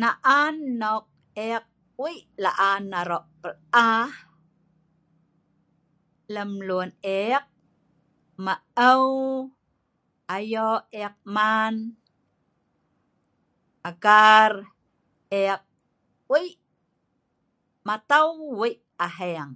Naan 0.00 0.56
nok 0.80 1.04
ek 1.50 1.64
wei' 2.00 2.22
laan 2.44 2.84
aro' 3.00 3.24
pel 3.40 3.54
ah 3.92 4.12
lem 6.34 6.52
lun 6.68 6.90
ek, 7.22 7.44
maeu' 8.44 9.52
ayo' 10.36 10.80
ek 11.04 11.14
man 11.36 11.74
agar 13.88 14.52
ek 15.42 15.60
wei' 16.30 16.54
matau 17.86 18.28
wei' 18.60 18.82
aheng. 19.06 19.52